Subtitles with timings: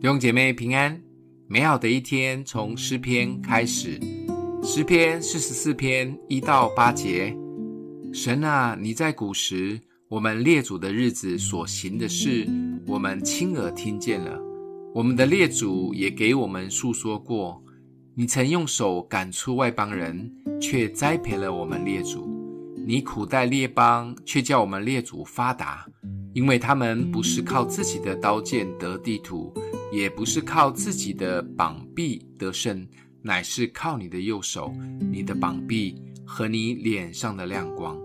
[0.00, 1.02] 弟兄姐妹平安，
[1.48, 3.98] 美好的一天从诗篇开始。
[4.62, 7.36] 诗篇四十四篇一到八节：
[8.12, 12.46] 神啊，你在古时我们列祖的日子所行的事，
[12.86, 14.40] 我们亲耳听见了。
[14.94, 17.60] 我们的列祖也给我们述说过。
[18.14, 22.30] 你曾用手赶出外邦人，却栽培了我们列祖。
[22.86, 25.84] 你苦待列邦，却叫我们列祖发达，
[26.34, 29.52] 因为他们不是靠自己的刀剑得地土。
[29.90, 32.86] 也不是靠自己的膀臂得胜，
[33.22, 34.74] 乃是靠你的右手、
[35.10, 37.98] 你的膀臂和你脸上的亮光，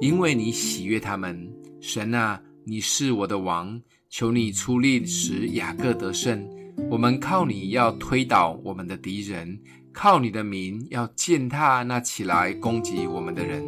[0.00, 1.52] 因为你喜悦他们。
[1.80, 6.48] 神啊，你是我的王，求你出力使雅各得胜。
[6.90, 9.58] 我们靠你要推倒我们的敌人，
[9.92, 13.62] 靠你的名要践踏那起来攻击我们的人。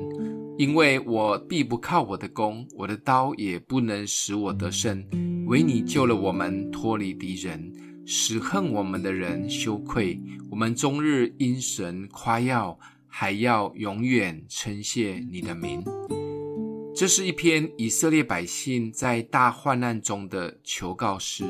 [0.58, 5.04] 因为我必不靠我的弓，我的刀也不能使我得胜。
[5.48, 7.72] 唯你救了我们，脱离敌人，
[8.04, 10.20] 使恨我们的人羞愧。
[10.50, 15.82] 我们终日因神夸耀，还要永远称谢你的名。
[16.94, 21.46] 这是一篇以色列百姓在大患难中的求告诗。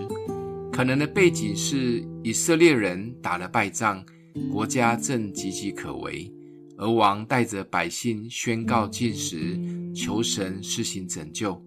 [0.70, 4.06] 可能的背景是以色列人打了败仗，
[4.52, 6.32] 国家正岌岌可危，
[6.76, 9.58] 而王带着百姓宣告进食，
[9.92, 11.60] 求神施行拯救。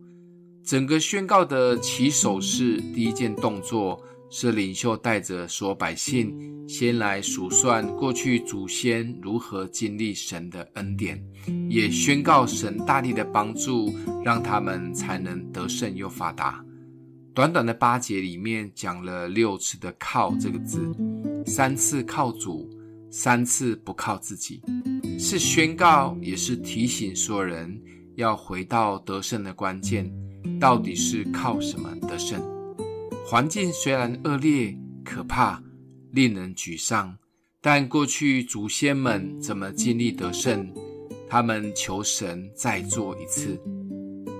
[0.63, 6.33] 整个宣告的起手式，第一件动作是领袖带着所百姓
[6.67, 11.21] 先来数算过去祖先如何经历神的恩典，
[11.67, 13.91] 也宣告神大力的帮助，
[14.23, 16.63] 让他们才能得胜又发达。
[17.33, 20.79] 短短的八节里面讲了六次的“靠”这个字，
[21.45, 22.69] 三次靠主，
[23.09, 24.61] 三次不靠自己，
[25.17, 27.81] 是宣告，也是提醒所有人
[28.21, 30.09] 要回到得胜的关键。
[30.59, 32.39] 到底是靠什么得胜？
[33.27, 35.61] 环境虽然恶劣、可怕、
[36.11, 37.17] 令人沮丧，
[37.59, 40.71] 但过去祖先们怎么经历得胜？
[41.27, 43.59] 他们求神再做一次。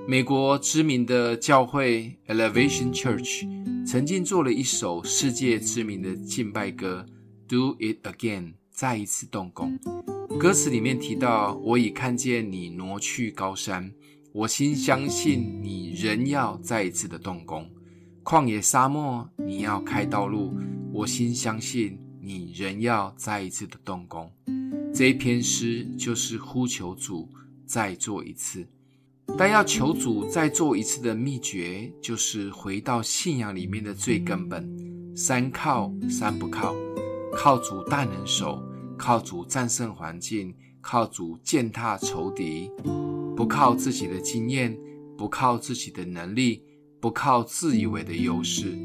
[0.08, 3.48] 美国知名的教会 Elevation Church
[3.86, 7.06] 曾经做了一首世界知名的敬拜歌
[7.50, 9.80] 《Do It Again》，再一次动工。
[10.40, 13.92] 歌词里面提到：“我已看见你挪去高山。”
[14.34, 17.70] 我心相信你仍要再一次的动工，
[18.24, 20.56] 旷野沙漠你要开道路。
[20.94, 24.32] 我心相信你仍要再一次的动工。
[24.94, 27.30] 这一篇诗就是呼求主
[27.66, 28.66] 再做一次，
[29.38, 34.66] 但要求主再做一次的秘诀，就是回到信仰里面的最根本：
[35.14, 36.74] 三靠三不靠，
[37.34, 38.64] 靠主大能手，
[39.02, 42.70] 靠主战胜环境，靠主践踏仇敌。
[43.36, 44.78] 不靠自己的经验，
[45.18, 46.64] 不靠自己的能力，
[47.00, 48.78] 不靠自以为的优势，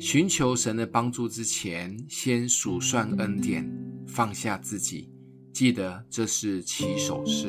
[0.00, 3.70] 寻求神的帮助之前，先数算恩典，
[4.06, 5.10] 放下自己。
[5.52, 7.48] 记得这是起手式。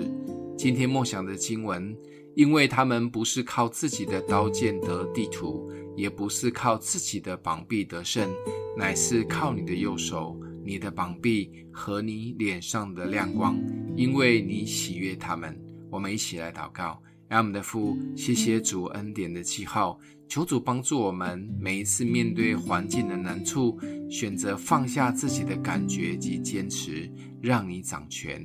[0.57, 1.96] 今天默想的经文，
[2.36, 8.30] 因为他们不是靠自己的刀剑得地图，也不是靠自己的膀臂得胜，
[8.78, 10.38] 乃是靠你的右手、
[10.69, 13.59] 你的膀臂和你脸上的亮光，
[13.97, 15.59] 因为你喜悦他们。
[15.90, 23.80] 我们一起来祷告，爱我们的父，谢谢主恩典的记号，求主帮助我们每一次面对环境的难处，
[24.12, 28.40] 选择放下自己的感觉及坚持，让你掌权。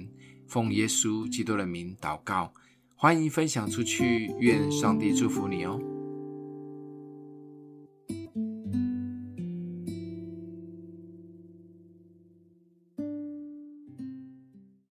[0.47, 2.51] 奉耶稣基督的名祷告，
[2.97, 5.79] 欢迎分享出去，愿上帝祝福你哦。